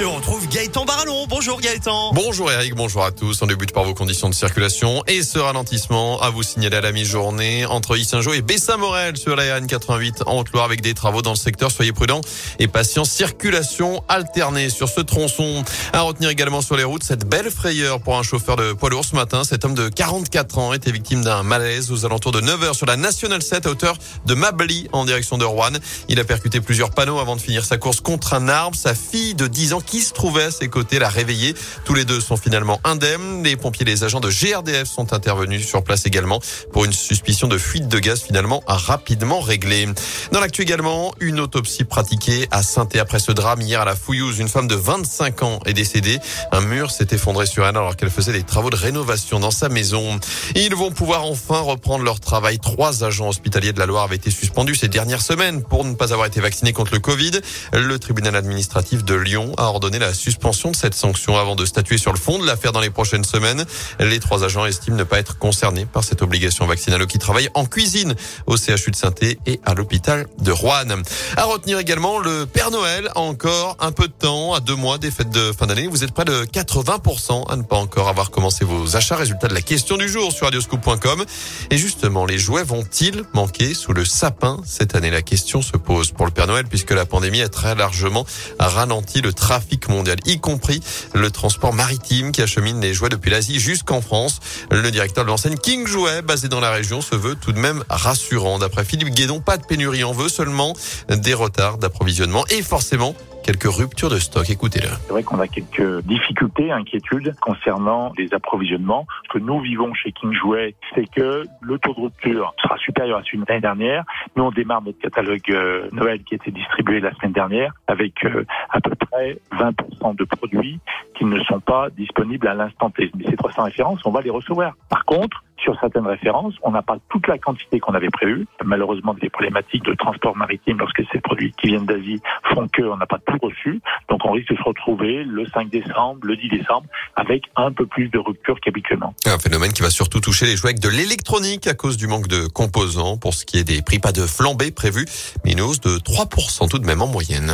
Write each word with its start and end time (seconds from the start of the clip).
Et 0.00 0.04
on 0.04 0.16
retrouve 0.16 0.48
Gaëtan 0.48 0.84
Barallon. 0.84 1.26
Bonjour 1.28 1.60
Gaëtan. 1.60 2.12
Bonjour 2.14 2.50
Eric, 2.50 2.74
bonjour 2.74 3.04
à 3.04 3.12
tous. 3.12 3.40
On 3.42 3.46
débute 3.46 3.72
par 3.72 3.84
vos 3.84 3.94
conditions 3.94 4.28
de 4.28 4.34
circulation 4.34 5.04
et 5.06 5.22
ce 5.22 5.38
ralentissement 5.38 6.20
à 6.20 6.30
vous 6.30 6.42
signaler 6.42 6.78
à 6.78 6.80
la 6.80 6.90
mi-journée 6.90 7.64
entre 7.64 7.96
Issingeau 7.96 8.32
et 8.32 8.42
Bessin-Morel 8.42 9.16
sur 9.16 9.36
la 9.36 9.60
RN88 9.60 10.24
en 10.26 10.40
Haute-Loire 10.40 10.64
avec 10.64 10.80
des 10.80 10.94
travaux 10.94 11.22
dans 11.22 11.30
le 11.30 11.36
secteur. 11.36 11.70
Soyez 11.70 11.92
prudents 11.92 12.22
et 12.58 12.66
patients. 12.66 13.04
Circulation 13.04 14.02
alternée 14.08 14.68
sur 14.68 14.88
ce 14.88 15.00
tronçon. 15.00 15.62
À 15.92 16.00
retenir 16.00 16.28
également 16.28 16.60
sur 16.60 16.76
les 16.76 16.82
routes 16.82 17.04
cette 17.04 17.28
belle 17.28 17.52
frayeur 17.52 18.00
pour 18.00 18.18
un 18.18 18.24
chauffeur 18.24 18.56
de 18.56 18.72
poids 18.72 18.90
lourd 18.90 19.04
ce 19.04 19.14
matin. 19.14 19.44
Cet 19.44 19.64
homme 19.64 19.74
de 19.74 19.88
44 19.88 20.58
ans 20.58 20.72
était 20.72 20.90
victime 20.90 21.22
d'un 21.22 21.44
malaise 21.44 21.92
aux 21.92 22.04
alentours 22.04 22.32
de 22.32 22.40
9 22.40 22.64
heures 22.64 22.74
sur 22.74 22.86
la 22.86 22.96
National 22.96 23.42
7 23.42 23.66
à 23.66 23.70
hauteur 23.70 23.96
de 24.26 24.34
Mably 24.34 24.88
en 24.90 25.04
direction 25.04 25.38
de 25.38 25.44
Rouen. 25.44 25.70
Il 26.08 26.18
a 26.18 26.24
percuté 26.24 26.60
plusieurs 26.60 26.90
panneaux 26.90 27.20
avant 27.20 27.36
de 27.36 27.40
finir 27.40 27.64
sa 27.64 27.76
course 27.76 28.00
contre 28.00 28.34
un 28.34 28.48
arbre. 28.48 28.76
Sa 28.76 28.96
fille 28.96 29.36
de 29.36 29.46
10 29.46 29.74
ans 29.74 29.80
qui 29.84 30.00
se 30.00 30.12
trouvait 30.12 30.44
à 30.44 30.50
ses 30.50 30.68
côtés 30.68 30.98
l'a 30.98 31.08
réveillé. 31.08 31.54
Tous 31.84 31.94
les 31.94 32.04
deux 32.04 32.20
sont 32.20 32.36
finalement 32.36 32.80
indemnes. 32.84 33.42
Les 33.42 33.56
pompiers 33.56 33.82
et 33.82 33.90
les 33.90 34.04
agents 34.04 34.20
de 34.20 34.30
GRDF 34.30 34.88
sont 34.88 35.12
intervenus 35.12 35.66
sur 35.66 35.82
place 35.84 36.06
également 36.06 36.40
pour 36.72 36.84
une 36.84 36.92
suspicion 36.92 37.48
de 37.48 37.58
fuite 37.58 37.88
de 37.88 37.98
gaz 37.98 38.22
finalement 38.22 38.62
rapidement 38.66 39.40
réglée. 39.40 39.88
Dans 40.32 40.40
l'actu 40.40 40.62
également, 40.62 41.12
une 41.20 41.40
autopsie 41.40 41.84
pratiquée 41.84 42.48
à 42.50 42.62
saint 42.62 42.84
après 43.00 43.18
ce 43.18 43.32
drame 43.32 43.60
hier 43.60 43.80
à 43.80 43.84
la 43.84 43.96
Fouillouse. 43.96 44.38
Une 44.38 44.48
femme 44.48 44.68
de 44.68 44.74
25 44.74 45.42
ans 45.42 45.60
est 45.66 45.72
décédée. 45.72 46.18
Un 46.52 46.60
mur 46.60 46.90
s'est 46.90 47.08
effondré 47.10 47.46
sur 47.46 47.64
elle 47.66 47.76
alors 47.76 47.96
qu'elle 47.96 48.10
faisait 48.10 48.32
des 48.32 48.42
travaux 48.42 48.70
de 48.70 48.76
rénovation 48.76 49.40
dans 49.40 49.50
sa 49.50 49.68
maison. 49.68 50.18
Ils 50.54 50.74
vont 50.74 50.90
pouvoir 50.90 51.24
enfin 51.24 51.60
reprendre 51.60 52.04
leur 52.04 52.20
travail. 52.20 52.58
Trois 52.58 53.04
agents 53.04 53.28
hospitaliers 53.28 53.72
de 53.72 53.78
la 53.78 53.86
Loire 53.86 54.04
avaient 54.04 54.16
été 54.16 54.30
suspendus 54.30 54.74
ces 54.74 54.88
dernières 54.88 55.22
semaines 55.22 55.62
pour 55.62 55.84
ne 55.84 55.94
pas 55.94 56.12
avoir 56.12 56.26
été 56.26 56.40
vaccinés 56.40 56.72
contre 56.72 56.94
le 56.94 57.00
Covid. 57.00 57.32
Le 57.72 57.98
tribunal 57.98 58.36
administratif 58.36 59.04
de 59.04 59.14
Lyon 59.14 59.54
a 59.56 59.64
ordonné 59.74 59.98
la 59.98 60.14
suspension 60.14 60.70
de 60.70 60.76
cette 60.76 60.94
sanction 60.94 61.36
avant 61.36 61.56
de 61.56 61.64
statuer 61.64 61.98
sur 61.98 62.12
le 62.12 62.18
fond 62.18 62.38
de 62.38 62.46
l'affaire 62.46 62.70
dans 62.70 62.80
les 62.80 62.90
prochaines 62.90 63.24
semaines. 63.24 63.64
Les 63.98 64.20
trois 64.20 64.44
agents 64.44 64.66
estiment 64.66 64.96
ne 64.96 65.02
pas 65.02 65.18
être 65.18 65.36
concernés 65.36 65.84
par 65.84 66.04
cette 66.04 66.22
obligation 66.22 66.64
vaccinale 66.66 67.06
qui 67.08 67.18
travaillent 67.18 67.50
en 67.54 67.66
cuisine 67.66 68.14
au 68.46 68.56
CHU 68.56 68.92
de 68.92 68.96
saint 68.96 69.12
et 69.46 69.60
à 69.64 69.74
l'hôpital 69.74 70.26
de 70.38 70.52
Rouen. 70.52 71.02
À 71.36 71.44
retenir 71.44 71.78
également 71.78 72.20
le 72.20 72.46
Père 72.46 72.70
Noël, 72.70 73.10
encore 73.16 73.76
un 73.80 73.90
peu 73.90 74.06
de 74.06 74.12
temps, 74.12 74.54
à 74.54 74.60
deux 74.60 74.76
mois 74.76 74.98
des 74.98 75.10
fêtes 75.10 75.30
de 75.30 75.52
fin 75.52 75.66
d'année. 75.66 75.88
Vous 75.88 76.04
êtes 76.04 76.12
près 76.12 76.24
de 76.24 76.44
80% 76.44 77.50
à 77.50 77.56
ne 77.56 77.62
pas 77.62 77.76
encore 77.76 78.08
avoir 78.08 78.30
commencé 78.30 78.64
vos 78.64 78.96
achats. 78.96 79.16
Résultat 79.16 79.48
de 79.48 79.54
la 79.54 79.62
question 79.62 79.96
du 79.96 80.08
jour 80.08 80.32
sur 80.32 80.46
radioscoop.com. 80.46 81.24
Et 81.70 81.78
justement, 81.78 82.26
les 82.26 82.38
jouets 82.38 82.62
vont-ils 82.64 83.24
manquer 83.32 83.74
sous 83.74 83.92
le 83.92 84.04
sapin 84.04 84.60
cette 84.64 84.94
année? 84.94 85.10
La 85.10 85.22
question 85.22 85.62
se 85.62 85.76
pose 85.76 86.12
pour 86.12 86.26
le 86.26 86.32
Père 86.32 86.46
Noël 86.46 86.66
puisque 86.68 86.92
la 86.92 87.06
pandémie 87.06 87.42
a 87.42 87.48
très 87.48 87.74
largement 87.74 88.24
ralenti 88.58 89.20
le 89.20 89.32
trafic 89.32 89.63
mondial, 89.88 90.16
y 90.26 90.38
compris 90.38 90.80
le 91.14 91.30
transport 91.30 91.72
maritime 91.72 92.32
qui 92.32 92.42
achemine 92.42 92.80
les 92.80 92.94
jouets 92.94 93.08
depuis 93.08 93.30
l'Asie 93.30 93.60
jusqu'en 93.60 94.00
France. 94.00 94.40
Le 94.70 94.90
directeur 94.90 95.24
de 95.24 95.30
l'enseigne 95.30 95.56
King 95.56 95.86
Jouet, 95.86 96.22
basé 96.22 96.48
dans 96.48 96.60
la 96.60 96.70
région, 96.70 97.00
se 97.00 97.14
veut 97.14 97.34
tout 97.34 97.52
de 97.52 97.58
même 97.58 97.84
rassurant. 97.88 98.58
D'après 98.58 98.84
Philippe 98.84 99.10
Guédon, 99.10 99.40
pas 99.40 99.56
de 99.56 99.64
pénurie, 99.64 100.04
en 100.04 100.12
veut 100.12 100.28
seulement 100.28 100.74
des 101.08 101.34
retards 101.34 101.78
d'approvisionnement 101.78 102.44
et 102.50 102.62
forcément 102.62 103.14
quelques 103.44 103.70
ruptures 103.70 104.10
de 104.10 104.18
stock. 104.18 104.48
Écoutez-le. 104.48 104.88
C'est 104.88 105.12
vrai 105.12 105.22
qu'on 105.22 105.38
a 105.38 105.46
quelques 105.46 106.02
difficultés, 106.04 106.72
inquiétudes 106.72 107.34
concernant 107.40 108.12
les 108.16 108.32
approvisionnements. 108.32 109.06
Ce 109.26 109.38
que 109.38 109.38
nous 109.38 109.60
vivons 109.60 109.92
chez 109.94 110.12
King 110.12 110.32
Jouet, 110.32 110.74
c'est 110.94 111.06
que 111.06 111.44
le 111.60 111.78
taux 111.78 111.94
de 111.94 112.00
rupture 112.00 112.54
sera 112.62 112.76
supérieur 112.78 113.18
à 113.18 113.22
celui 113.22 113.38
de 113.38 113.44
l'année 113.46 113.60
dernière. 113.60 114.04
Nous, 114.34 114.44
on 114.44 114.50
démarre 114.50 114.82
notre 114.82 114.98
catalogue 114.98 115.50
euh, 115.50 115.88
Noël 115.92 116.22
qui 116.24 116.34
a 116.34 116.36
été 116.36 116.50
distribué 116.50 117.00
la 117.00 117.12
semaine 117.14 117.32
dernière 117.32 117.72
avec 117.86 118.24
euh, 118.24 118.44
à 118.70 118.80
peu 118.80 118.94
près 118.94 119.38
20% 119.52 120.16
de 120.16 120.24
produits 120.24 120.80
qui 121.16 121.24
ne 121.26 121.38
sont 121.44 121.60
pas 121.60 121.90
disponibles 121.90 122.48
à 122.48 122.54
l'instant 122.54 122.90
T. 122.90 123.10
Mais 123.16 123.26
ces 123.28 123.36
300 123.36 123.64
références, 123.64 124.00
on 124.04 124.10
va 124.10 124.22
les 124.22 124.30
recevoir. 124.30 124.74
Par 124.88 125.04
contre, 125.04 125.43
sur 125.64 125.78
certaines 125.80 126.06
références, 126.06 126.54
on 126.62 126.70
n'a 126.70 126.82
pas 126.82 126.98
toute 127.08 127.26
la 127.26 127.38
quantité 127.38 127.80
qu'on 127.80 127.94
avait 127.94 128.10
prévue. 128.10 128.46
Malheureusement, 128.62 129.14
des 129.14 129.30
problématiques 129.30 129.84
de 129.84 129.94
transport 129.94 130.36
maritime 130.36 130.78
lorsque 130.78 131.02
ces 131.10 131.20
produits 131.20 131.52
qui 131.60 131.68
viennent 131.68 131.86
d'Asie 131.86 132.20
font 132.52 132.68
qu'on 132.68 132.96
n'a 132.96 133.06
pas 133.06 133.18
tout 133.18 133.38
reçu. 133.40 133.80
Donc 134.08 134.20
on 134.24 134.32
risque 134.32 134.50
de 134.50 134.56
se 134.56 134.62
retrouver 134.62 135.24
le 135.24 135.46
5 135.46 135.70
décembre, 135.70 136.20
le 136.22 136.36
10 136.36 136.48
décembre, 136.50 136.86
avec 137.16 137.44
un 137.56 137.72
peu 137.72 137.86
plus 137.86 138.08
de 138.08 138.18
rupture 138.18 138.60
qu'habituellement. 138.60 139.14
Un 139.26 139.38
phénomène 139.38 139.72
qui 139.72 139.82
va 139.82 139.90
surtout 139.90 140.20
toucher 140.20 140.46
les 140.46 140.56
jouets 140.56 140.74
de 140.74 140.88
l'électronique 140.88 141.66
à 141.66 141.74
cause 141.74 141.96
du 141.96 142.06
manque 142.06 142.28
de 142.28 142.46
composants. 142.46 143.16
Pour 143.16 143.32
ce 143.34 143.46
qui 143.46 143.58
est 143.58 143.64
des 143.64 143.80
prix, 143.80 143.98
pas 143.98 144.12
de 144.12 144.26
flambée 144.26 144.70
prévue, 144.70 145.06
mais 145.44 145.52
une 145.52 145.62
hausse 145.62 145.80
de 145.80 145.96
3% 145.98 146.68
tout 146.68 146.78
de 146.78 146.86
même 146.86 147.00
en 147.00 147.06
moyenne. 147.06 147.52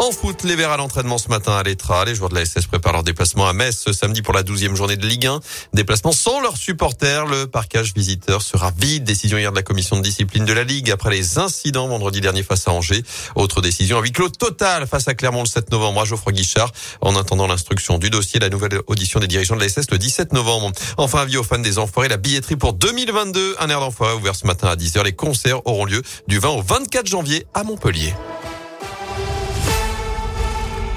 En 0.00 0.12
foot, 0.12 0.44
les 0.44 0.54
Verts 0.54 0.70
à 0.70 0.76
l'entraînement 0.76 1.18
ce 1.18 1.28
matin 1.28 1.56
à 1.56 1.64
l'Etra. 1.64 2.04
Les 2.04 2.14
joueurs 2.14 2.30
de 2.30 2.36
la 2.36 2.46
SS 2.46 2.66
préparent 2.66 2.92
leur 2.92 3.02
déplacement 3.02 3.48
à 3.48 3.52
Metz 3.52 3.76
ce 3.84 3.92
samedi 3.92 4.22
pour 4.22 4.32
la 4.32 4.44
douzième 4.44 4.76
journée 4.76 4.96
de 4.96 5.04
Ligue 5.04 5.26
1. 5.26 5.40
Déplacement 5.74 6.12
sans 6.12 6.40
leurs 6.40 6.56
supporters. 6.56 7.26
Le 7.26 7.48
parcage 7.48 7.94
visiteur 7.94 8.40
sera 8.40 8.70
vide. 8.78 9.02
Décision 9.02 9.38
hier 9.38 9.50
de 9.50 9.56
la 9.56 9.62
commission 9.62 9.96
de 9.96 10.02
discipline 10.02 10.44
de 10.44 10.52
la 10.52 10.62
Ligue 10.62 10.92
après 10.92 11.10
les 11.10 11.38
incidents 11.38 11.88
vendredi 11.88 12.20
dernier 12.20 12.44
face 12.44 12.68
à 12.68 12.70
Angers. 12.70 13.02
Autre 13.34 13.60
décision 13.60 13.98
à 13.98 14.00
huis 14.00 14.12
clos 14.12 14.28
total 14.28 14.86
face 14.86 15.08
à 15.08 15.14
Clermont 15.14 15.42
le 15.42 15.48
7 15.48 15.72
novembre 15.72 16.02
à 16.02 16.04
Geoffroy 16.04 16.32
Guichard. 16.32 16.70
En 17.00 17.16
attendant 17.16 17.48
l'instruction 17.48 17.98
du 17.98 18.08
dossier, 18.08 18.38
la 18.38 18.50
nouvelle 18.50 18.80
audition 18.86 19.18
des 19.18 19.26
dirigeants 19.26 19.56
de 19.56 19.60
la 19.60 19.68
SS 19.68 19.90
le 19.90 19.98
17 19.98 20.32
novembre. 20.32 20.70
Enfin, 20.96 21.22
avis 21.22 21.38
aux 21.38 21.44
fans 21.44 21.58
des 21.58 21.78
Enfoirés, 21.78 22.08
la 22.08 22.18
billetterie 22.18 22.56
pour 22.56 22.72
2022. 22.72 23.56
Un 23.58 23.68
air 23.68 23.80
d'enfoiré 23.80 24.14
ouvert 24.14 24.36
ce 24.36 24.46
matin 24.46 24.68
à 24.68 24.76
10h. 24.76 25.02
Les 25.02 25.12
concerts 25.12 25.66
auront 25.66 25.84
lieu 25.84 26.02
du 26.28 26.38
20 26.38 26.50
au 26.50 26.62
24 26.62 27.06
janvier 27.06 27.46
à 27.52 27.64
Montpellier. 27.64 28.14